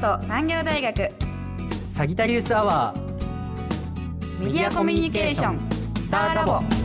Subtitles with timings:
[0.00, 1.12] 産業大学。
[1.86, 4.44] サギタリウスアワー。
[4.44, 5.60] メディアコミュニケーション。
[6.00, 6.79] スターラボ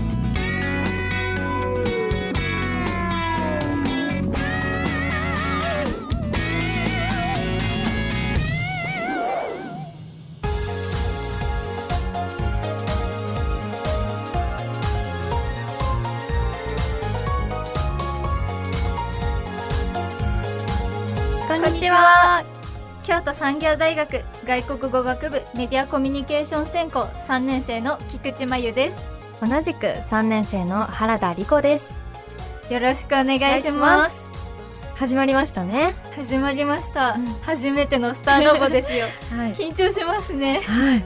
[23.25, 28.97] 京都産業大学外国語学部メディアコミュニケーション専攻3年生の菊池真由です。
[29.41, 31.91] 同じく3年生の原田理子です。
[32.69, 34.31] よろしくお願いします。
[34.93, 35.95] 始まりましたね。
[36.15, 37.25] 始まりました、うん。
[37.41, 39.07] 初めてのスターラボですよ。
[39.35, 40.59] はい、緊張しますね。
[40.59, 41.03] はい、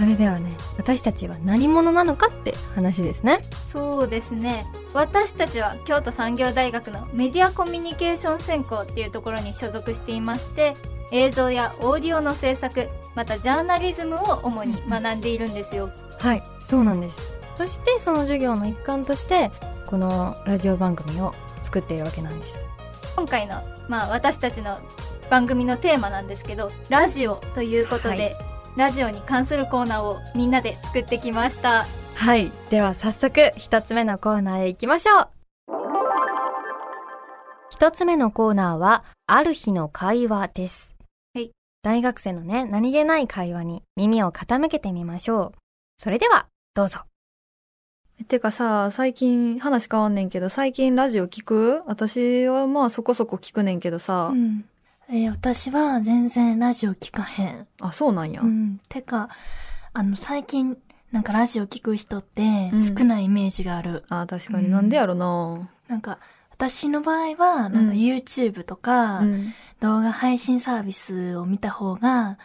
[0.00, 3.42] それではね私たちは何者なのかって話ですね。
[3.66, 4.64] そうですね。
[4.94, 10.72] 私たちは京都産業大学のメディアコミュニケーション専攻っていうところに所属していまして
[11.12, 15.90] 映像やオーディオの制作またジャーナリズムを主に学んでいるんですよ。
[16.18, 17.20] はいそうなんです。
[17.56, 19.50] そしてその授業の一環として
[19.86, 22.64] このラジオ番組を作っているわけなんです。
[23.16, 24.78] 今回の、まあ、私たちの
[25.28, 28.49] 番組のテーマなんですけどラジオということで、はい
[28.80, 31.84] ラジオに関するコーナーをみんなで作ってきました。
[32.14, 32.50] はい。
[32.70, 35.28] では早速一つ目のコーナーへ行きましょう。
[37.68, 40.94] 一つ目のコーナーはある日の会話です。
[41.34, 41.50] はい。
[41.82, 45.58] 大学生のね何気ない会話に耳を傾けてみましょう。
[45.98, 47.00] それではどうぞ。
[48.28, 51.82] てかさ、最近話変わんねんけど、最近ラジオ聞く？
[51.84, 54.64] 私はまあそこそこ聞くねんけどさ、うん。
[55.12, 57.66] えー私は全然ラジオ聞かへん。
[57.80, 58.42] あ、そうなんや。
[58.42, 58.80] うん。
[58.88, 59.28] てか、
[59.92, 60.76] あの、最近、
[61.10, 64.04] なんかラジオ聞く人ってうん少ないイメージがある。
[64.08, 66.18] あ、確かにうんなんでやろな、なんか、
[66.50, 69.52] 私の場合は、なんかうん YouTube とか、うん。
[69.80, 72.38] 動画配信サービスを見た方が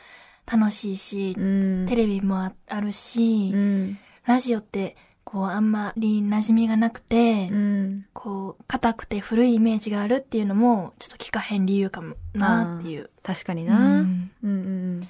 [0.51, 1.41] 楽しいし、う
[1.83, 1.85] ん。
[1.87, 3.97] テレビもああるし、うん。
[4.25, 8.05] ラジオって、こう、あんまり馴染みがなくて、うん。
[8.13, 13.09] こう、硬くて古いイメージがあるっていうのも、ちょっと聞かへん理由かもなっていう。
[13.23, 13.77] 確かにうな。
[13.77, 15.01] うんんうん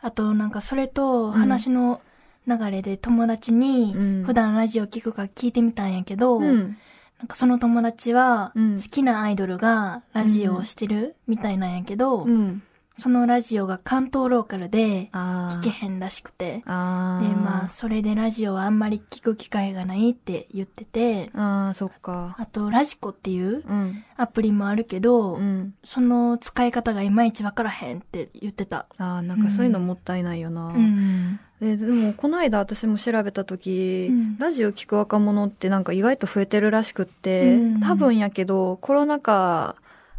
[0.00, 2.00] あと、なんかそれとうん話の
[2.46, 6.44] 流れで友達にうん普段ラジオ聞くか聞いてみたんやけど、うん。
[6.44, 6.76] うん。
[7.18, 12.62] なんかその友達はうん好きなアイドルがラジオをしてるみたいなんやけど、うん。
[12.98, 16.58] そのラジオが関東ローカルで聞けへんらしくて。
[16.58, 22.34] で、まあ、それでラジオはあんまり聞く機会がないって言ってて、あー、そっか。
[22.38, 24.04] あと、ラジコっていううん。
[24.16, 25.74] アプリもあるけど、うん。
[25.84, 28.86] その使い方がいまいちわからへんって言ってた。
[28.98, 30.66] あー、なんかそういうのもったいないよな。
[30.66, 31.38] うん。
[31.60, 39.74] ででもこの間私も調べた時、うんラジオ聞く若者ってなんか意外と増えてるらしくって、うん多分やけどコロナ禍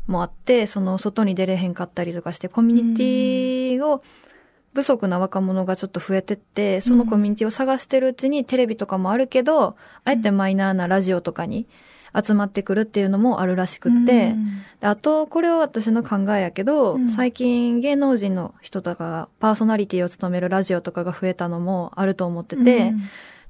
[0.10, 4.04] もあってその外に出れへんかったりとかしてコミュニティを
[4.74, 11.68] 不足な若者がちょっと増えてってそのコミュニティを探してるうちにテレビとかもあるけど、あえてマイナーなラジオとかに
[12.16, 14.62] 集まってくるっていうのもあるらしくって、うん。
[14.80, 17.10] であと、これは私の考えやけど、うん。
[17.10, 23.02] 最近芸能人の人とかがパーソナリティを務めるラジオとかが増えたのもあると思ってて、うん。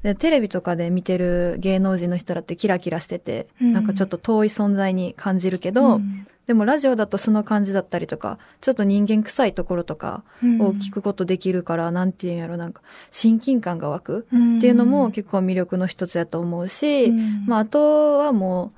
[0.03, 14.27] でテレビとかで見てる芸能人の人らってキラキラしてて、うんなんかちょっと遠い存在に感じるけど、うんでもラジオだとその感じだったりとか、ちょっと人間臭いところとかを聞くことできるから、なんていうんやろ、なんか親近感が湧く
[14.57, 17.45] っていうのも結構魅力の一つやと思うし、うん。
[17.45, 18.77] まああとはもう、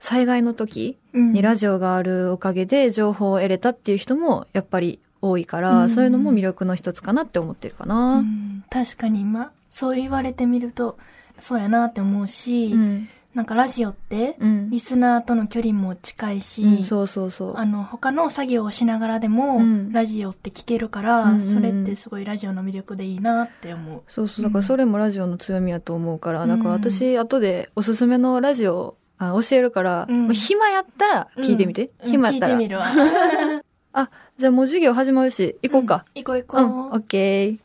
[0.00, 5.88] 災害の時にラジオがあるおかげで情報を得れたっていう人もやっぱり多いから、うん。
[5.88, 8.20] そういうのも魅力の一つかなって思ってるかうな。
[8.20, 8.64] ん。
[8.68, 10.98] 確かに、ま、そう言われてみると、
[11.38, 13.08] そうやなって思うし、うん。
[13.36, 17.56] なんかラジオって、うんリスナーとの距離も近いし、うんそうそうそう。
[17.58, 24.02] あの、他の作業をしながらでも、うんラジオって聞けるから、うんうんうんそれってすごいラジオの魅力でいいなって思う。
[24.08, 24.44] そうそう。
[24.44, 31.90] だからそれもラジオの強みやと思うから、うんだから私、後でおすすめのラジオあ教えるから、うんまあ暇やったら聞いてみて。
[32.02, 32.58] うん暇やったら。
[33.92, 36.06] あ、じゃあもう授業始まるし、行こうか。
[36.14, 36.86] 行こう行うん、こう。
[36.86, 37.58] オッケー。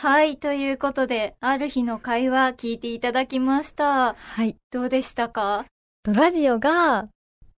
[0.00, 4.14] はいということである日の会話聞いていただきました。
[4.14, 4.56] はい。
[4.70, 5.66] どうでしたか？
[6.02, 7.08] とラジオが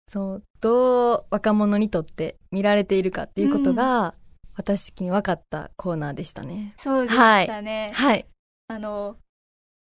[0.08, 4.16] そうどう若者にとって見られているかっていうことが、
[4.56, 6.74] 私的に分かったコーナーでしたね。
[6.78, 8.26] そうでしたね、はい。
[8.66, 9.14] あの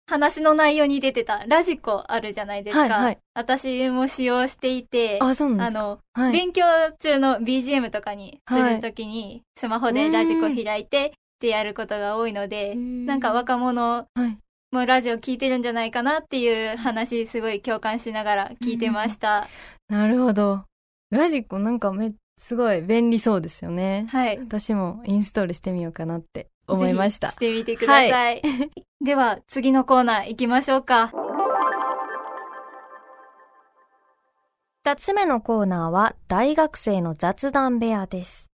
[0.09, 3.19] 話の内容に出てたラジコあるじゃないですか、はいはい。
[3.35, 5.79] 私も使用していてあそうなんですか。
[5.79, 6.33] あの、はい。
[6.33, 6.65] 勉強
[6.99, 11.12] 中の BGM とかにするときに、スマホでラジコ開いて
[11.43, 14.39] ってやることが多いので、なんか若者はい
[14.71, 19.49] もラジオ聞いてるんじゃないかなっていう話すごい共感しながら聞いてました。
[19.89, 20.65] なるほど。
[21.11, 24.06] ラジコなんかめ、すごい便利そうですよね。
[24.09, 24.39] はい。
[24.39, 27.29] 私もインストールしてみようかなって思いました。
[27.29, 28.43] ぜひしてみてください。
[29.05, 31.12] では次のコーナー行きましょうか。
[34.85, 38.51] 二つ目のコーナーは大学生の雑談部屋です。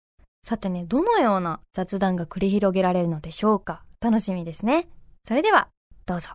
[0.45, 3.85] さてね、どのような雑談が繰り広げられるのでしょうか？
[4.01, 4.89] 楽しみですね。
[5.25, 5.69] それでは、
[6.05, 6.31] どうぞ。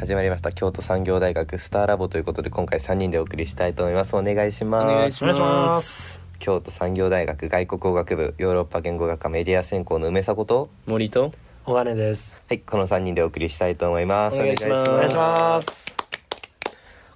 [0.00, 0.52] 始まりました。
[0.52, 4.16] 京都産業大学スターラボということで今回3人でお送りしたいと思います。
[4.16, 4.84] お願いします。
[4.84, 10.70] お願いします京都産業大学外国語学部ヨーロッパ言語学科メディア専攻の梅迫と。
[10.86, 11.32] 森と。
[11.64, 12.36] 小金です。
[12.48, 14.36] はいこの3人でお送りしたいと思います。
[14.36, 14.90] お願いします。
[14.90, 15.68] お願いします。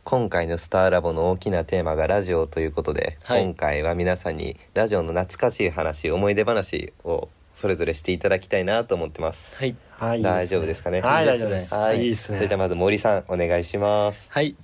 [0.03, 3.45] 今回のスターラボの大きなテーマがラジオということで、はい。
[3.45, 9.55] 今回は皆さんにラジオの懐かしい話思い出話をそれぞれしていただきたいなと思ってます。
[9.55, 9.77] はい。
[9.91, 10.23] はい。
[10.23, 11.01] 大丈夫ですかね？
[11.01, 11.51] はい、いいですね。
[11.51, 11.75] 大丈夫です。
[11.75, 12.03] はい。
[12.03, 12.39] いいですね。
[12.39, 14.27] それじゃあまず森さんお願いします。
[14.31, 14.57] はい、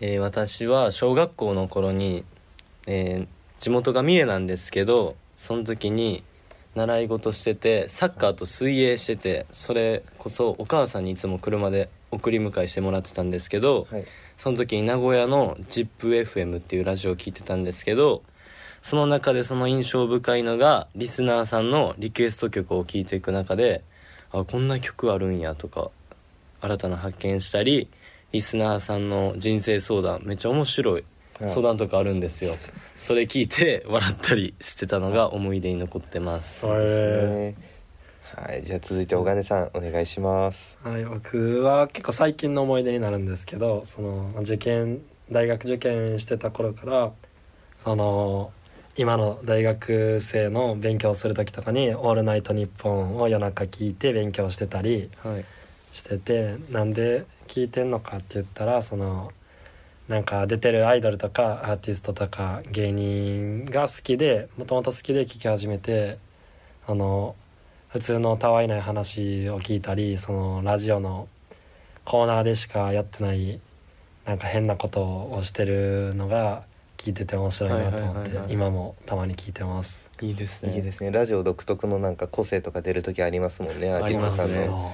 [0.00, 2.24] えー私は小学校の頃に、
[2.86, 3.26] えー
[3.62, 6.24] 地元が三重なんですけどその時に
[6.74, 14.04] 習い事しててサッカーと水泳しててそれこそお母さんにいつも車で送り迎えしてもらってたんですけど、はい。
[14.36, 18.24] その時に名古屋の ZIPFM っていうラジオを聞いてたんですけど
[18.82, 23.84] その中でその印象深いのがリスナーさんのリクエスト曲を聴いていく中で
[24.32, 25.92] あこんな曲あるんやとか
[26.60, 27.88] 新たな発見したり
[28.32, 31.04] リスナーさんの人生相談めっちゃ面白い
[31.48, 32.56] 相談とかあるんですよ。
[32.98, 36.66] それ聞いて笑ったりしてたのが思い出に残ってます。
[36.66, 37.54] はね。
[38.36, 38.62] はい。
[38.64, 40.78] じゃあ続いて小金さんお願いします。
[40.84, 40.88] い。
[40.88, 47.12] はい、僕は結構最近の思い出になるんですけど、そのまあ受験大学受験してた頃から、
[47.78, 48.52] その
[48.96, 55.44] 今の大学生の勉強する時とかに「オールナイトニッポン」を夜中聞いて勉強してたりはい。
[55.92, 59.30] しててなんで聞いてんのかって言ったらその
[60.12, 66.18] なんか出てるアイドルとかアーティストとか芸人が好きでもともと好きで聞き始めて
[66.86, 67.34] あの
[67.88, 71.28] 普通のたわいない話を聞いたりそのラジオの
[72.04, 73.58] コーナーでしかやってない
[74.26, 76.64] なんか変なことをしてるのが
[76.98, 80.10] 聞いてて面白いなと思って今もたまに聞いてます。
[80.20, 80.76] いいですね。
[80.76, 81.10] いいですね。
[81.10, 84.92] ラジオ独特のなんか個性とか出る時ありますもんねアーティストさんありますねの。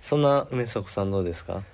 [0.00, 1.64] そんな梅迫さんどうですか？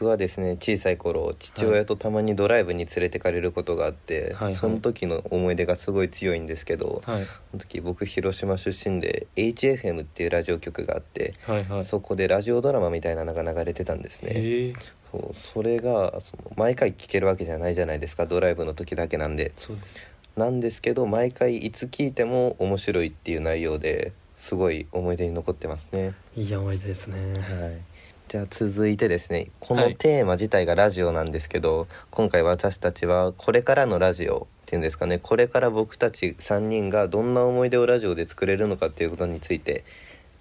[0.00, 4.54] 僕はですね小さい頃父親とたまにドライブに連れてかれることがあって、はいはい。
[4.54, 7.24] その時の思い出がすごい強いんですけど、はい。
[7.26, 11.84] その時僕広島出身で HFM っていうラジオ局があって、はいはい。
[11.84, 14.72] そこでラジオドラマみたいなのが流れてたんですね、
[15.12, 19.52] そうそれがその毎回聞けるわけじゃないじゃないですかドライブの時だけなんで。
[19.56, 20.00] そうです。
[20.34, 26.14] なんですけど毎回いつ聞いても面白いっていう内容ですごい思い出に残ってますね。
[26.34, 27.34] いい思い出ですね。
[27.38, 27.89] はい
[28.30, 29.96] じゃあ続いてですねこのはい。
[29.96, 39.82] テーマ自体がラジオなんですけど、今回私たちはこれからのラジオっていうんですかねこれから僕たち3人がどんな思い出をラジオで作れるのかっていうことについて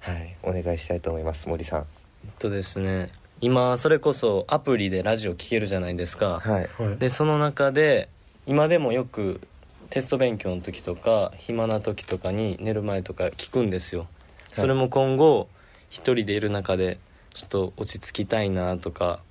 [0.02, 1.86] はいお願いしたいと思います森さん。
[2.26, 3.10] えっとですね
[3.42, 6.42] 今それこそアプリでラジオ聞けるじゃないですか。
[6.42, 6.70] はい。
[6.78, 6.98] はい。
[6.98, 8.08] でその中で
[8.46, 9.42] 今でもよく
[9.90, 14.06] テスト勉強の時とか暇な時とかに寝る前とか聞くんですよ、
[14.54, 15.48] それも今後
[15.90, 17.00] 一人でいる中で
[17.34, 19.22] ちょっと落ち着きたいなとか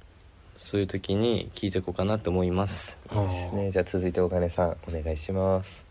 [0.56, 2.98] そういう時に聞いていこうかなって思います。
[3.12, 3.70] いいですね。
[3.70, 5.86] じゃあ続いてお金さんお願いします。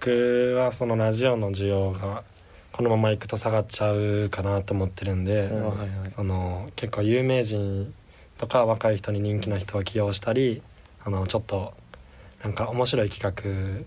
[0.00, 2.24] 僕はそのラジオの需要が
[2.72, 5.66] このままいくと下がっちゃうかなと思ってるんで、うん。
[5.68, 6.10] はいはい。
[6.10, 7.92] その結構有名人
[8.38, 10.62] とか若い人に人気な人を起用したり
[11.04, 11.74] あのちょっと
[12.42, 13.84] なんか面白い企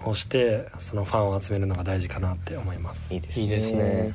[0.00, 3.12] 画をしてそのファンを集めるのが大事かなって思います。
[3.12, 3.42] いいですね。
[3.42, 4.02] いいですね。
[4.02, 4.14] そう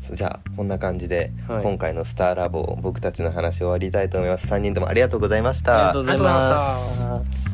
[0.00, 7.48] じゃあこんな感じで、はい今回のスターラボ僕たちの話終わりたいと思います3人ともありがとうございましたありがとうございました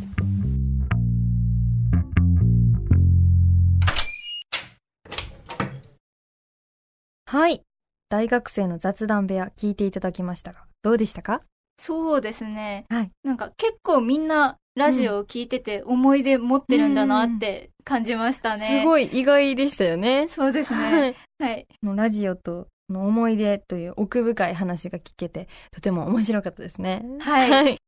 [7.27, 7.63] はい。
[8.11, 11.41] 大学生の雑談部屋聞いていただきましたが、どうでしたか？
[11.81, 12.85] そうですね。
[12.89, 18.81] はいなんか結構みんなラジオを聞いてて思い出持ってるんだなって感じましたね。
[18.81, 20.29] すごい意外でしたよね。
[20.29, 21.11] そうですはね。
[21.11, 21.15] い。
[21.45, 21.67] はい。
[21.83, 27.05] のラジオとの思い出という奥深い話が聞けて、とても面白かったですね。
[27.21, 27.79] はいい。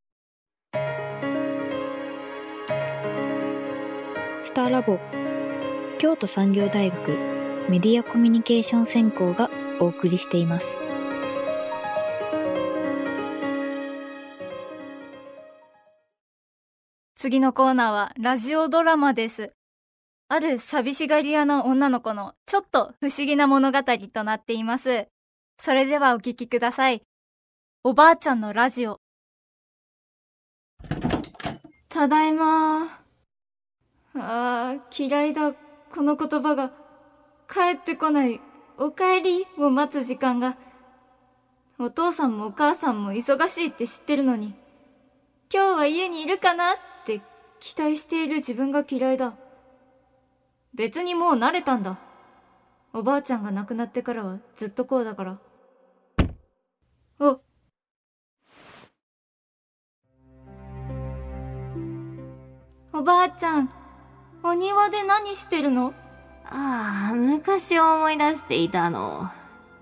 [4.42, 4.98] スターラボ
[5.98, 7.08] 京都産業大学
[7.70, 9.48] メディアコミュニケーション専攻が
[9.80, 10.78] お送りしています
[17.16, 19.52] 次のコーナーはラジオドラマです。
[20.28, 23.78] ある寂しがり屋の女の子のちょっと不思議な物語
[24.12, 25.06] となっています。
[25.58, 27.02] それではお聞きください。
[27.84, 28.98] おばあちゃんのラジオ。
[31.88, 32.90] ただいまあ
[34.14, 35.52] あ、嫌いだ。
[35.52, 36.72] この言葉が。
[37.48, 38.40] 帰ってこない。
[38.78, 40.56] お帰りを待つ時間が。
[41.78, 44.54] お父さんもお母さんも忙しいって知ってるのに。
[45.54, 47.20] 今日は家にいるかなって
[47.60, 49.36] 期待している自分が嫌いだ。
[50.76, 51.98] 別にもう慣れたんだ。
[52.92, 55.38] おばあちゃんが亡くなってからはずっとこうだから。
[57.18, 57.40] お。
[62.92, 63.70] おばあちゃん、
[64.42, 65.94] お庭で何してるの？
[66.44, 69.30] ああ、昔を思い出していたの。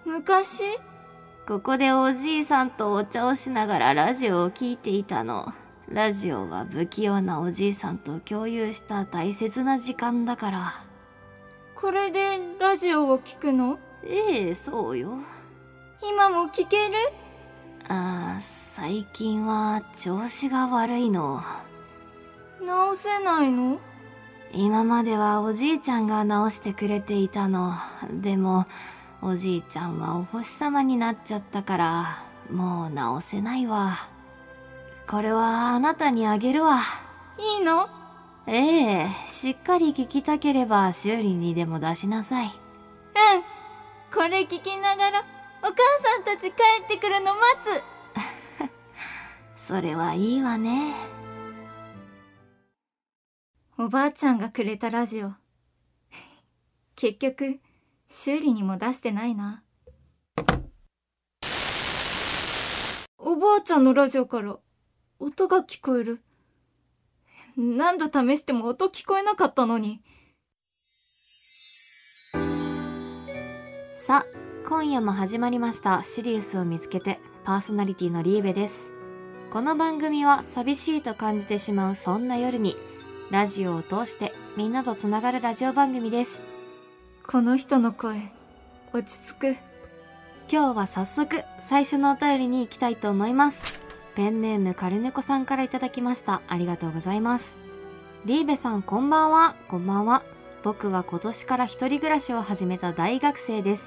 [0.05, 0.63] 昔？
[1.49, 5.53] ここでおじいさんとお茶をしながらラジオを聞いていたの。
[5.89, 10.84] ラジオは不器用なおじいさんと共有した大切な時間だから。
[11.85, 13.79] これでラジオを聞くの？
[14.03, 15.19] ええ、そうよ。
[16.03, 16.95] 今も聞ける？
[17.87, 18.41] ああ、
[18.73, 21.43] 最近は調子が悪いの。
[22.67, 23.81] 直せないの？
[24.50, 27.75] 今まではおじいちゃんが直してくれていたの。
[28.11, 28.64] でも、
[29.21, 33.99] おじいちゃんはお星様になっちゃったから、もう直せないわ。
[35.07, 36.81] これはあなたにあげるわ。
[37.38, 37.91] いいの？
[38.47, 42.47] ええ、しっかり聞きたければ修理にでも出しなさい。
[42.47, 42.53] うん。
[44.15, 45.25] これ聞きながら、
[45.63, 47.43] お母さんたち帰ってくるの待
[49.57, 49.57] つ。
[49.57, 50.95] それはいいわね。
[53.79, 55.33] おばあちゃんがくれたラジオ。
[56.97, 57.61] 結局、
[58.09, 59.65] 修理にも出してないな。
[63.17, 64.59] おばあちゃんのラジオから
[65.19, 66.23] 音が聞こえる。
[67.57, 70.01] 何度試しても音聞こえなかったのに。
[74.07, 74.27] さあ、
[74.69, 78.75] 今夜も始まりましたシリウスを見つけてパーソナリティのリーベです。
[79.53, 82.77] この番組は寂しいと感じてしまうそんな夜に
[83.31, 86.43] ラジオを通してみんなとつながるラジオ番組です。
[87.25, 88.33] この人の声、
[88.93, 89.57] 落ち着く。
[90.51, 93.84] 今日は早速最初のお便りに行きたいと思います。
[94.14, 96.42] ペンネームカルネコさんからいただきました。
[96.47, 97.54] ありがとうございます。
[98.25, 99.56] リーベさんこんばんは。
[99.68, 100.23] こんばんは。
[100.62, 103.83] 僕は今年から一人暮らしを始めた大学生です。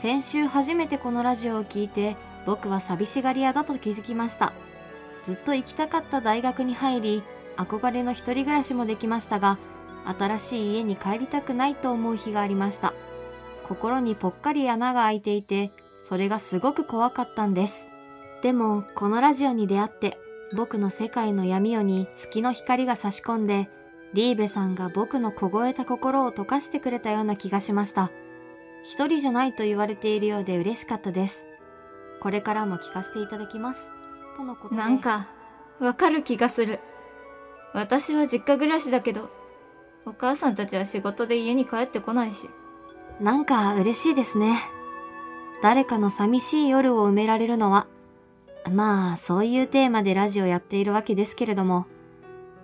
[0.00, 2.16] 先週初めてこのラジオを聞いて
[2.46, 4.52] 僕は寂しがり屋だと気づきました。
[5.24, 7.22] ずっと行きたかった大学に入り、
[7.56, 9.58] 憧れの一人暮らしもできましたが、
[10.18, 12.94] 新しい家に帰りたくないと思う日がありました。
[13.64, 15.70] 心にぽっかり穴が開いていて、
[16.08, 17.86] それがすごく怖かったんです。
[18.42, 20.18] でも、このラジオに出会って、
[20.54, 23.68] 僕の世界の闇夜に月の光が差し込んで、
[24.12, 28.10] リーベさんが僕の凍えた心を溶かしてくれたような気がしました。
[28.84, 31.44] 一人じゃないと言われているようで嬉しかったです。
[32.20, 33.88] これからも聞かせていただきます。
[34.36, 34.80] とのことで。
[34.80, 35.28] なんか、
[35.80, 36.80] わかる気がする。
[37.74, 39.30] 私は実家暮らしだけど、
[40.06, 42.48] お母さんたちは仕事で家に帰ってこないし。
[43.20, 44.62] なんか嬉しいですね。
[45.62, 47.86] 誰かの寂しい夜を埋められるのは、
[48.70, 51.86] まあそういうテーマでラジオやっているわけですけれども、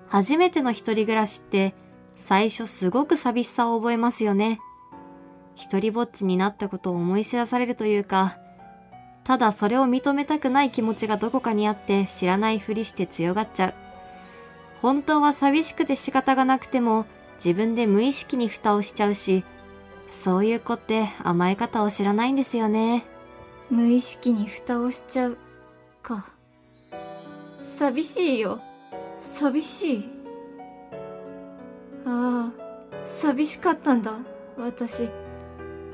[0.09, 1.75] 初めての一人暮らしって
[2.17, 4.61] 最初すごく寂しさを覚えますよね。
[5.55, 8.37] 一人ぼっちになったことを思い知らされるというか、
[9.25, 13.75] ただそれを認めたくない気持ちがどこかにあって知らないふりして強がっちゃう。
[14.81, 17.07] 本当は寂しくて仕方がなくても
[17.37, 19.45] 自分で無意識に蓋をしちゃうし、
[20.11, 23.05] そういう子って甘え方を知らないんですよね。
[23.71, 25.39] 無意識に蓋をしちゃう。
[26.03, 26.27] か。
[27.79, 28.61] 寂しいよ。
[29.35, 30.05] 寂しい。
[32.05, 34.19] ああ、寂しかったんだ、
[34.59, 35.09] 私。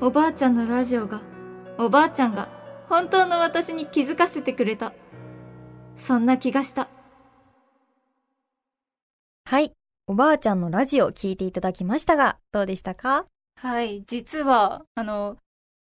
[0.01, 1.21] おばあちゃんのラジオが、
[1.77, 2.49] おばあちゃんが、
[2.89, 4.93] 本当の私に気づかせてくれた。
[5.97, 6.89] そんな気がした。
[9.45, 9.73] はい。
[10.07, 13.25] おばあちゃんのラジオを聞いていただきましたが、どうでしたか？
[13.55, 15.37] はい、実は、あの、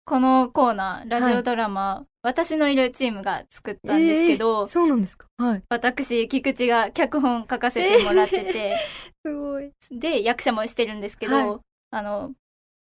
[0.09, 5.27] このコーナー、ラジオドラマ、私のいるチームが作ったんですけど、そうなんですか？
[5.37, 5.63] はい。
[5.69, 8.75] 私、菊池が脚本書かせてもらってて、
[9.23, 9.71] すごい。
[9.91, 11.59] で、役者もしてるんですけど、はい
[11.91, 12.31] あの、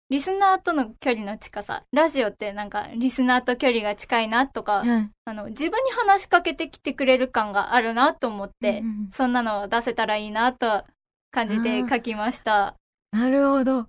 [0.08, 10.84] リスナーとの距離の近さ、ラジオってなんか、リスナーと距離が近いなとか、はいあの、自分に話しかけてきてくれる感があるなと思って、そんなのを出せたらいいなと
[11.32, 12.76] 感じて書きました。
[13.10, 13.88] なるほど。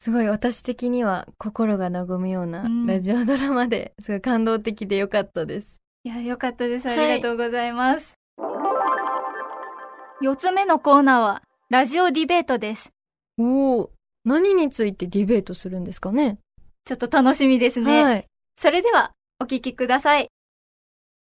[0.00, 5.76] すごい私的には心が和むようなうんラジオドラマで、すごい感動的でよかったです。
[6.04, 6.86] いや、よかったです。
[6.86, 8.14] あはいりがとうございます。
[10.22, 12.90] 4つ目のコーナーは、ラジオディベートです。
[13.38, 13.90] おお、
[14.24, 16.38] 何についてディベートするんですかね？
[16.84, 18.04] ちょっと楽しみですね。
[18.04, 18.26] はい。
[18.56, 20.28] それでは、お聞きください。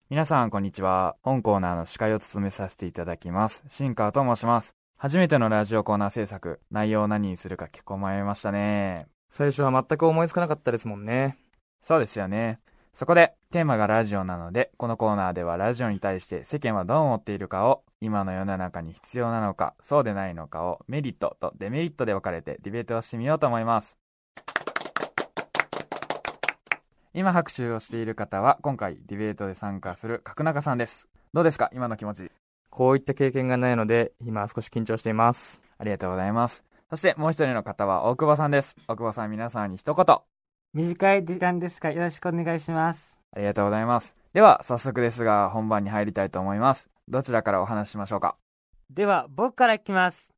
[0.09, 1.16] 皆さん、こんにちは。
[1.23, 3.62] 本コーナーの司会を務めさせていただきます。
[3.68, 4.75] 新川と申します。
[4.97, 9.07] 初めてのラジオコーナー制作、内容を何にするか結構迷いましたね。
[9.29, 11.37] 最初は全く思いつかなかったですもんね。
[11.83, 12.61] そうですよね。
[12.95, 23.99] そこで、テーマがラジオなので、このコーナーではラジオに対して世間はどう思っているかを、今の世の中に必要なのか、そうでないのかをメリットとデメリットで分かれてディベートをしてみようと思います。
[27.13, 31.09] 今拍手をしている方は、今回ディベートで参加する角中さんです。
[31.33, 31.69] どうですか？
[31.75, 32.31] 今の気持ち。
[32.75, 35.62] こういった経験がないので、今少し緊張しています。
[35.78, 36.64] ありがとうございます。
[36.90, 38.76] そしてもう一人の方は大久保さんです。
[38.88, 40.16] 大久保さん皆さんに一言。
[40.73, 43.23] 短い時間ですがよろしくお願いします。
[43.33, 44.16] ありがとうございます。
[44.33, 46.90] では、早速ですが、本番に入りたいと思います。
[47.07, 48.35] どちらからお話ししましょうか？
[48.90, 50.35] では、僕からいきます。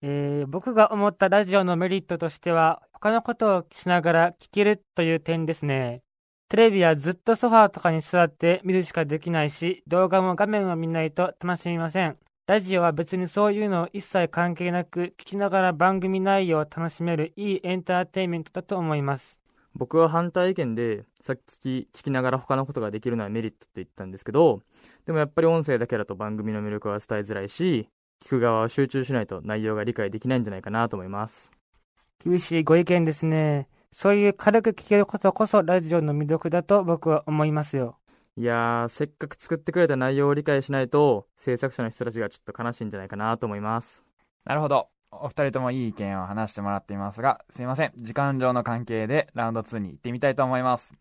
[0.00, 6.00] えー、僕が思ったラジオのメリットとしては、他のことをしながら聞けるという点ですね。
[6.50, 12.16] テレビはずっとソファーとかに座って見るしかできないし、動画も画面を見ないと楽しみません。
[12.48, 19.38] ラジオは別にそういうの一切関係なく、聞きながら番組内容を楽しめるいいエンターテインメントだと思います。
[19.76, 24.60] 僕は反対意見で、さっき聞きながら他のことができるのはメリットって言ったんですけど、
[25.06, 27.88] でもやっぱり音声だけだと番組の魅力は伝えづらいし、
[28.24, 31.52] 聞く側は集中しないと内容が理解できないんじゃないかなと思います。
[32.24, 33.68] 厳しいご意見ですね。
[33.92, 37.98] そういう軽く聞けることこそラジオの魅力だと僕は思いますよ。
[38.36, 44.04] いやー、せっかく作ってくれた内容を理解しないと、制作者の人たちがちょっと悲しいんじゃないかなと思います。
[44.44, 44.88] なるほど。
[45.10, 47.92] お二人ともいい意見を話してもらっていますが、すいません。
[47.96, 50.94] 時間上の関係でラウンド2に行ってみたいと思います。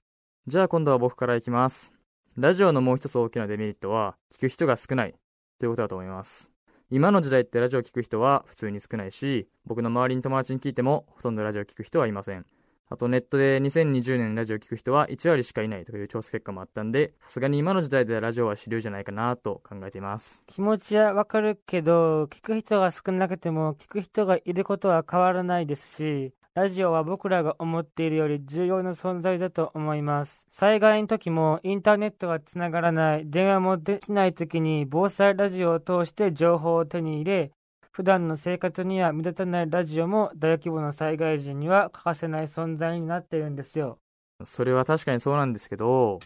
[0.47, 1.93] じゃあ今度は僕からいきます。
[2.35, 5.13] ラジオのもう一つ大きなデメリットは、聞く人が少ない
[5.59, 6.51] ということだと思います。
[6.89, 12.45] 今の時代ってラジオ聞く人は普通に少ないし、僕の周りに友達に聞いてもほとんどラジオ聞く人はいません。
[12.91, 20.43] あとネットで2020年ラジオ聞く人は1割しかいないという調査結果もあったんで、さすがに今の時代ではラジオは主流じゃないかなと考えています。
[20.47, 30.47] 気持ちはわかるけど、聞く人が少なくても聞く人がいることは変わらないですし、ラジオは僕らが思っているより重要な存在だと思います。
[30.49, 37.51] 災害の時もインターネットがつながらない、電話もできない時に防災ラジオを通して情報を手に入れ、
[37.99, 43.99] 普段の生活には目立たないラジオも大規模な災害時には欠かせない存在になっているんですよ。
[44.45, 46.19] それは確かにそうなんですけど、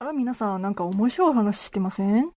[0.00, 2.32] あら、皆さん、なんか面白い話してません？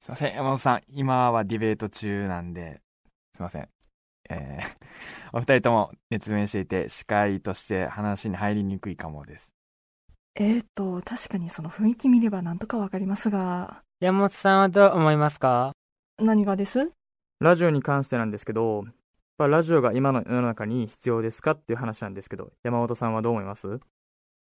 [0.00, 0.34] すいません。
[0.34, 2.80] 山本さん、今はディベート中なんで、
[3.34, 3.68] すいません。
[4.30, 4.76] えー、
[5.36, 9.52] お二人とも熱弁していて、司会として話に入りにくいかもです。
[10.36, 15.72] えーと、確かにその雰囲気見ればなんとかわかりますが、山本さんはどう思いますか？
[16.16, 16.92] 何がです？
[17.40, 18.94] ラジオに関してなんですけど、やっ
[19.38, 23.78] ぱラジオが今の世の中に必要ですかっていう話なんですけど、山本さんはどう思います？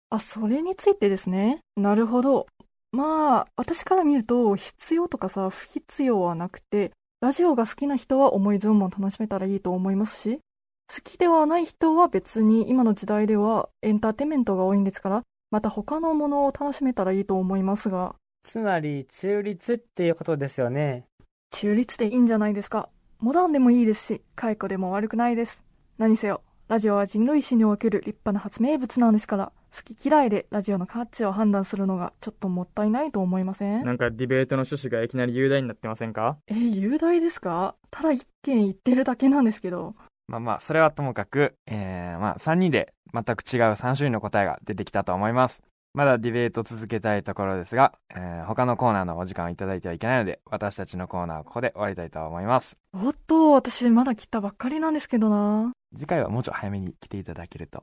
[0.08, 1.58] あ、それについてですね。
[1.76, 2.46] なるほど。
[2.92, 10.38] まあ、私から見ると、必要とかさ、不必要はなくて、ラジオが好きな人は思い存分楽しめたらいいと思いますし、
[10.88, 21.04] 好きではない人は別に今の時代ではエンターテインメントが多いんですから、また他のものを楽しめたらいいと思いますが、つまり中立っていうことですよね。
[21.58, 22.90] 中立でいいんじゃないですか。
[23.18, 25.64] モダンでもいいですし、解雇でも悪くないです。
[25.96, 33.86] 何せよ、ラジオは人類史における立派な発明物なんですから、好き嫌いでラジオの価値を判断するのがちょっともったいないと思いません？
[33.86, 36.36] なんかディベートの趣旨がいきなり雄大になってませんか？
[36.48, 37.74] え、雄大ですか？
[37.90, 39.94] ただ一見言ってるだけなんですけど。
[40.28, 45.62] まあまあ、それはともかく、えー、まあ、3人で全く違う3種類の答えが出てきたと思います。
[45.96, 52.76] まだディベート続けたいところですが、えー、他のコーナーのお時間をいただいてはいけないので、私たちのコーナーはここで終わりたいと思います。
[52.92, 55.72] おっと、私まだ来たばっかりなんですけどな。
[55.94, 57.78] 次回はもうちょい早めに来ていただけると。
[57.78, 57.82] っ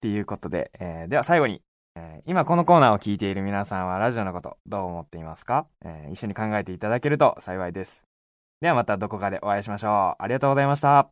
[0.00, 1.62] ていうことで、えー、では最後に、
[1.96, 8.04] えー、今このコーナーを聞いている皆さんはラジオのことどう思っていますか、えー、一緒に考えていただけると幸いです。
[8.60, 10.22] ではまたどこかでお会いしましょう。
[10.22, 11.08] ありがとうございました。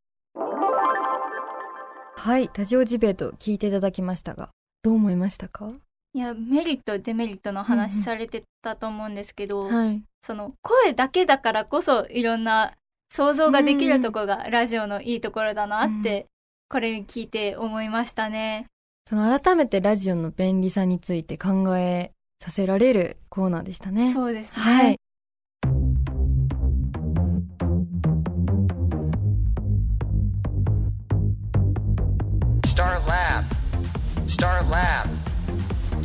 [2.14, 4.51] はい、ラジオディベート聞いていただきましたが、
[4.85, 5.73] どう思いましたか？
[6.12, 10.03] いや、メリット、デメリットの話されてたと思うんですけど、はい。
[10.23, 12.75] その、声だけだからこそ、いろんな
[13.12, 16.27] 想像ができるとこが、ラジオのいいところだなって、
[16.68, 18.66] これ聞いて思いましたね。
[19.09, 24.12] その改めてラジオの便利さについて考えさせられるコーナーでしたね。
[24.12, 24.62] そうですね。
[24.62, 24.99] はい。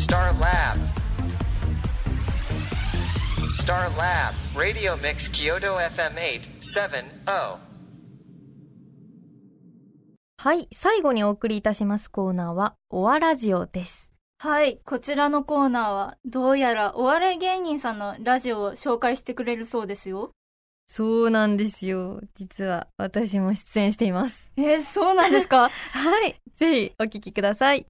[0.05, 0.77] Star Lab.
[3.61, 4.33] Star Lab.
[4.55, 6.15] Radio Mix Kyoto FM
[6.61, 7.57] 870.
[10.37, 14.09] はい、最後にお送りいたしますコーナーは、おわラジオです。
[14.39, 20.31] はい、こちらのコーナーは、どうやらお笑い芸人さんのラジオを紹介してくれるそうですよ。
[20.87, 22.21] そうなんですよ。
[22.35, 24.51] 実は私も出演しています。
[24.55, 25.69] えーそうなんですか？
[25.93, 26.35] はい。
[26.55, 27.87] ぜひお聞きください。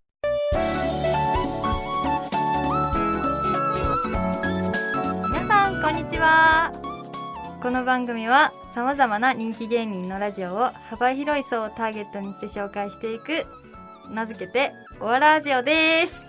[6.35, 6.71] は。
[7.61, 13.45] この番組は様々な人気芸人のラジオを幅広い層をターゲットにして紹介していく、
[14.11, 16.27] 名付けて、おわラジオです。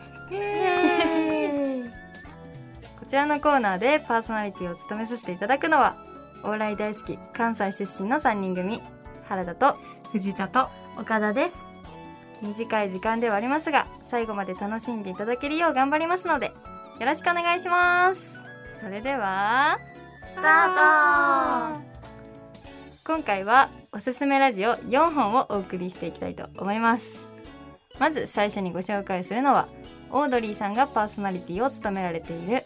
[3.01, 5.97] こちらのコーナーでパーソナリティを務めさせていただくのは、
[6.45, 8.81] お笑い大好き関西出身の3人組、
[9.29, 9.77] 原田と
[10.12, 11.59] 藤田と岡田です。
[12.42, 16.47] 短い時間ではありますが、最後まで楽しんでいただけるよう頑張りますので、
[17.01, 18.21] よろしくお願いします。
[18.81, 19.96] それでは、ス
[20.37, 21.81] タート
[23.07, 27.07] 今回はおすすめラジオ4本をお送りしていきたいと思います。
[27.99, 29.68] まず最初にご紹介するのは、
[30.11, 32.62] オードリーさんがパーソナリティを務められている、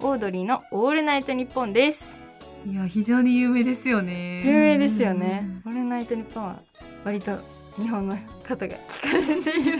[0.00, 2.22] オードリーのオールナイトニッポンです。
[2.66, 5.44] いや非常に有名ですよね有名ですよね。
[5.66, 6.56] オールナイトニッポンは
[7.04, 7.36] 割と
[7.80, 9.78] 日本の方が聞かれている。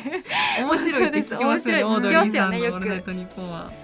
[0.60, 3.82] 面白いって聞きますよねオードリーさんの「オールナイよトニッポン」はく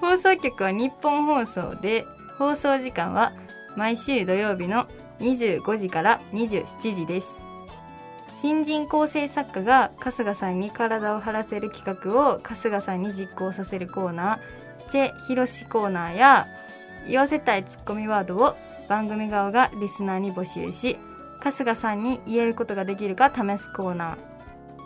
[0.00, 2.06] 放送局は日本放送で、
[2.40, 3.34] 放送時間は
[3.76, 4.86] 毎週土曜日の
[5.18, 7.26] 25時から27時です。
[8.40, 16.46] 新人構成作家が春日さんに体を張らせる企画を春日さんに実行させるコーナー、チェ・ヒロシコーナーや、
[17.06, 18.56] 言わせたいツッコミワードを
[18.88, 20.96] 番組側がリスナーに募集し、
[21.40, 24.16] 春日さんに言えることができるか試すコーナー、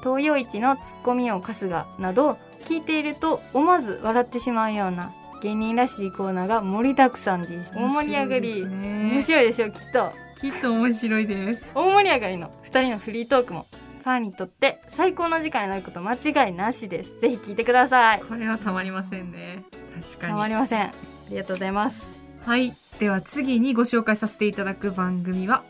[0.00, 5.12] 東洋一のツッコミ王春日など、聞いていると思わず笑ってしまうような
[5.44, 7.70] 芸人らしいコーナーが盛りだくさんです。
[7.74, 8.64] 大盛り上がり。
[8.64, 10.10] 面白いでしょ、きっと。
[10.40, 11.66] きっと面白いです。
[11.74, 13.66] 大盛り上がりの2人のフリートークも
[14.02, 17.20] ファンにとって最高の時間になること間違いなしです。
[17.20, 18.20] ぜひ聞いてください。
[18.20, 20.82] これはたまりませんね確かにたまりません。
[20.82, 20.92] あ
[21.28, 22.02] りがとうございます。
[22.44, 25.64] はいでは次にご紹介させていただく番組は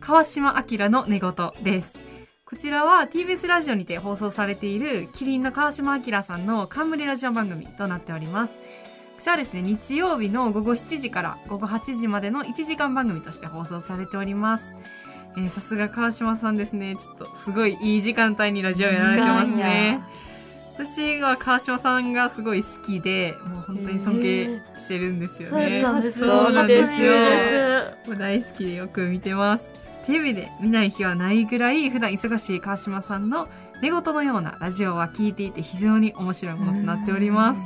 [0.00, 1.92] 川島明の寝言です
[2.44, 8.60] こちらは TBS ラジオにて放送されているキリンの川島明さんの冠ラジオ番組となっております
[9.26, 14.76] こちらはですね日曜日の午後7時から午後8時までの1時間番組として放送されております。
[15.36, 16.94] えーさすが川島さんですね。
[16.94, 20.00] ちょっとすごいいい時間帯にラジオやられてますね。
[20.74, 24.44] 私は川島さんがすごい好きでもう本当に尊敬
[24.78, 27.02] してるんですよね、そうなんですそうなんです。
[27.02, 29.72] よ大好きでよく見てます。
[30.06, 33.48] テレビで見ない日はないぐらい普段忙しい川島さんの
[33.82, 37.60] 寝言のようなラジオは聞いていて非常に面白いものとなっております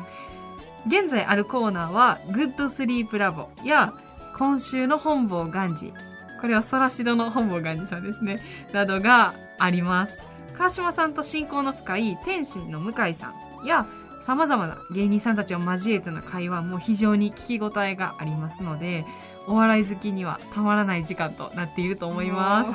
[0.86, 3.92] 現在あるコーナーは「グッドスリープラボ」や
[4.38, 5.92] 「今週の本坊ガンジ」
[6.40, 8.40] これはソラシドの本坊ガンジさんですね。
[8.72, 10.18] などがあります。
[10.56, 13.28] 川島さんと親交の深い天心の向井さ
[13.62, 13.66] ん。
[13.66, 13.86] や
[14.24, 19.04] さまざまな芸人さんたちを交えての会話も非常に聞き応えがありますので
[19.48, 22.70] お笑い好きにはたまらない時間となっていると思います。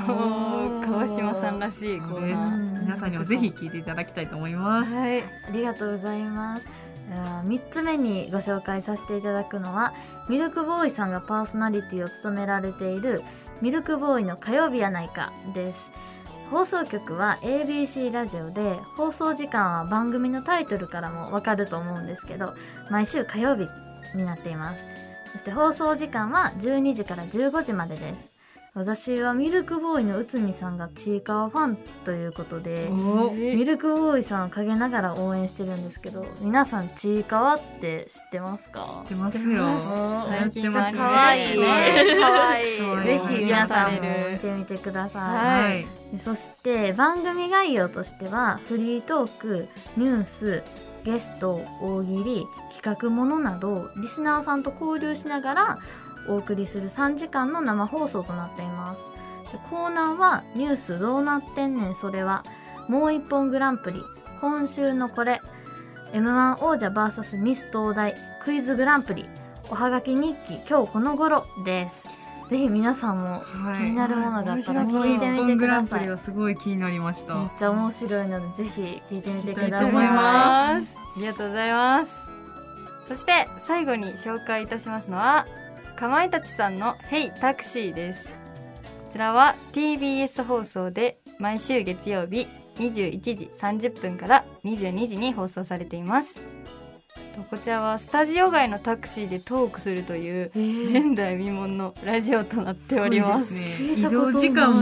[0.85, 2.01] 川島さんらしい。
[2.01, 4.93] 皆さんにもぜひ聞いていただきたいと思います。
[4.93, 6.84] はい、ありがとうございます。
[7.09, 9.93] 3つ目にご紹介させていただくのは
[10.27, 13.23] ミルクボーイさんがパーソナリティを務められている
[13.61, 15.89] 「ミルクボーイの火曜日やないか」です。
[16.51, 22.53] 放送局は ABC ラジオで放送時間は番組のタイトルからもわかると思うんですけど
[22.91, 23.67] 毎週火曜日
[24.15, 24.83] になっています。
[25.31, 28.34] そして放送時間は12時から15時までです。
[28.77, 38.85] 私はミルクボーイの内海さんがちいかわファンということでおミルクボーイさんを陰ながら応援してるんですけど皆さんちいかわって知ってますか？
[39.05, 39.63] 知ってますよ。
[40.27, 40.97] 最ってますね。
[40.97, 42.19] かわいいね。
[42.19, 42.75] かわい。
[42.75, 43.03] い。
[43.05, 45.83] ぜひ皆さんも見てみてくださはい。
[45.83, 50.63] い、でそして番組概要としてはフリートークニュース
[51.05, 55.79] ゲスト大喜利企画ものなどリスナーさんと交流しながら
[56.27, 59.03] お送りする3時間の生放送となっています。
[59.51, 61.95] でコーナーは「ニュースどうなってんねん。
[61.95, 62.43] それは」
[62.89, 64.01] 「もう一本グランプリ」
[64.41, 65.41] 「今週のこれ」
[66.13, 69.25] m 1王者 VS ミス東大クイズグランプリ。
[69.71, 72.03] おはがき日記今日この頃です。
[72.49, 73.43] ぜひ皆さんも
[73.77, 75.55] 気になるものがあったら聞いてみ本てください。
[75.57, 77.33] グランプリはすごい気になりました。
[77.35, 79.91] めっちゃ面白いのでぜひ聞いてみてください。
[79.95, 80.81] あ
[81.17, 82.11] りがとうございます。
[83.07, 85.45] そして最後に紹介いたしますのは、
[85.95, 88.25] かまいたちさんのヘイタクシーです。
[88.25, 88.29] こ
[89.13, 96.33] ちらは TBS 放送で毎週月曜日21時30分から22時に放送されています。
[97.49, 103.47] こちらはスタジオ外のタクシーでトークするという前代未聞のラジオとなっております。
[103.47, 103.81] すごいです。
[103.81, 104.81] ね移動時間も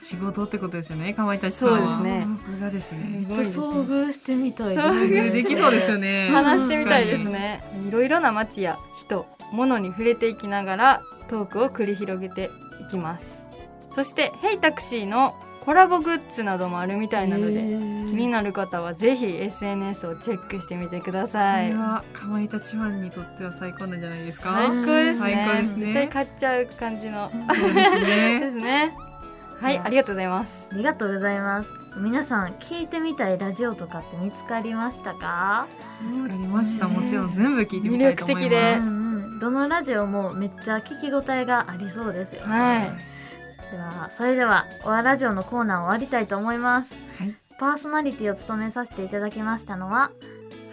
[0.00, 1.14] 仕事ってことですよね。
[1.14, 1.78] かまいたちさんは。
[1.78, 2.36] そうですね。
[2.36, 3.26] さすがですね。
[3.28, 6.30] 遭遇してみたいです遭遇 できそうですよね。
[6.32, 7.62] 話してみたいですね。
[7.88, 8.89] いろいろな街や人、
[9.52, 12.50] 物に触れていきながらトークを繰り広げて
[12.86, 13.24] いきます。
[13.94, 15.34] そして、ヘイタクシーの
[15.64, 21.74] コラボグッズなどもあるみたいなので、気になる方はぜひ SNS をチェックしてみてくだこさいれ。
[21.74, 24.54] はかまいたちファンにとっては最高なんじゃないですか？
[24.54, 25.60] 最高ですね。
[25.62, 27.28] です絶対ね買っちゃう感じの。
[27.30, 28.94] そうですね ですね。
[29.60, 30.68] はい、ありがとうございます。
[30.72, 35.66] ありがとうございます皆さん聞いてみたいラジオとかって見つかりましたか？
[36.00, 39.09] 見つかりましたもちろん全部聞いてみたいと思います魅力的で、うんうん
[39.40, 42.90] どのラジオもめっちゃ聞き応えがありそうですよね、はい。
[43.72, 46.94] ではそれでは「オアラジオ」のコーナーを終わりたいと思います、
[47.58, 50.10] パーソナリティを務めさせていただきましたのは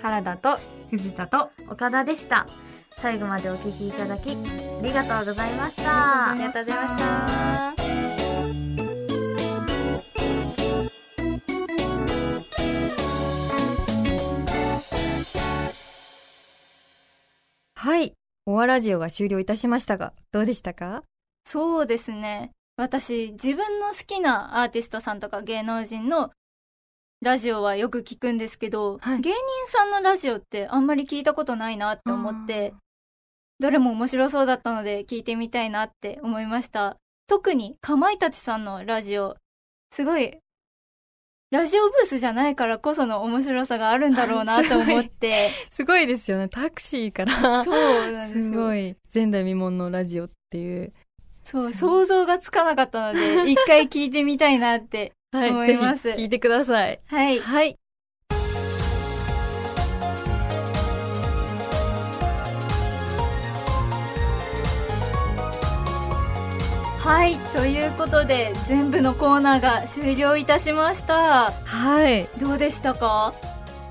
[0.01, 0.60] 原田と
[0.91, 2.45] 藤田と岡田でした。
[2.97, 4.34] 最後までお聞きいただきあ
[4.82, 6.32] りがとうございました。
[6.32, 7.08] ありがとうございました。
[17.75, 18.16] はい。
[18.49, 21.03] オアラジオが終了いたしましたが、どうでしたか？
[21.45, 22.51] そうですね。
[22.77, 26.31] 私、自分の好きなアーティストさんとか芸能人の
[27.21, 29.33] ラジオはよく聞くんですけど、芸人
[29.65, 32.73] さんのラジオってあんまり聞いたことないなって思って、
[33.60, 36.95] どれも面白そうだったので聞いてみたいなって思いました。
[37.27, 39.36] 特にかまいたちさんのラジオ、
[39.91, 40.38] すごい、
[41.49, 45.51] ラジオブースじゃないからこその面白さがあるんだろうなと思って。
[45.71, 46.49] すごいですよね。
[46.49, 47.63] タクシーから。
[47.63, 48.97] そうなんですよすごい。
[49.13, 50.91] 前代未聞のラジオっていう。
[51.45, 55.49] そう、想像がつかなかったので、一回聞いてみたいなってはい。
[55.51, 56.03] 思います。
[56.03, 56.99] ぜひ聞いてください。
[57.05, 57.39] はい。
[57.39, 57.77] はい。
[67.08, 71.52] はい、ということで全部のコーナーが終了いたしました。
[71.52, 72.28] はい。
[72.38, 73.34] どうでしたか？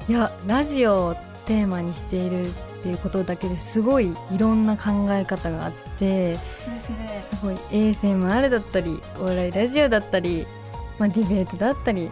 [0.06, 1.14] いや、ラジオを
[1.46, 2.50] テーマにしているっ
[2.82, 6.36] ていうことだけですごいいろんな考え方があって、
[6.82, 7.22] すね。
[7.22, 10.46] すごい ASMR だったり、お笑いラジオだったり、
[10.98, 12.10] まあ、ディベートだったり、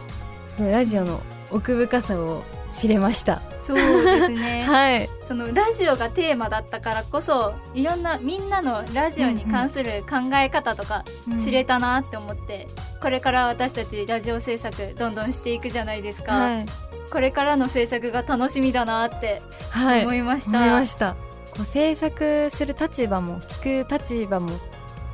[0.59, 1.21] ラジオの
[1.55, 3.41] 奥深さを知れました。
[3.63, 4.63] そうですね。
[4.67, 5.09] はい。
[5.25, 12.67] そのラジオがテーマだったからこそ、いろんなみんなのラジオに関する考え方とかうん知れたなって思って、
[13.01, 16.33] これから私たちラジオ制作どんどんしていくじゃないですか。
[16.33, 16.65] はい。
[17.09, 20.03] これからの制作が楽しみだなってはい。
[20.03, 20.57] 思いました。
[20.57, 21.15] 思いました。
[21.55, 24.49] こう制作する立場も聞く立場も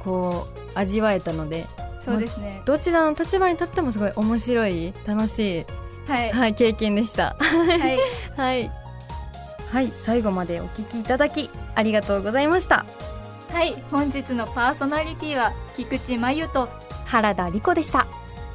[0.03, 1.67] こう味わえたので、
[1.99, 5.65] そうですねまあどちらの立場に立ってもすごい面白い楽しい
[6.07, 6.31] はい。
[6.31, 7.35] はい、経験でした。
[7.39, 7.99] はい。
[8.37, 8.71] はい。
[9.71, 12.85] はい、最後までお聞きいただきありがとうございました。
[13.53, 16.67] はい、本日のパーソナリティは菊池真由と
[17.05, 18.07] 原田理子でした。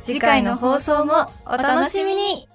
[0.02, 2.48] 次回の放送もお楽しみに